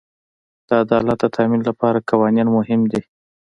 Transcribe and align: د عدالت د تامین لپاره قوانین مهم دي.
د 0.67 0.69
عدالت 0.83 1.17
د 1.21 1.25
تامین 1.35 1.61
لپاره 1.69 2.05
قوانین 2.09 2.47
مهم 2.57 2.81
دي. 2.91 3.01